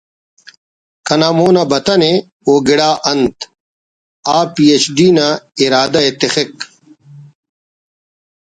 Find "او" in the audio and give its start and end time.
2.45-2.53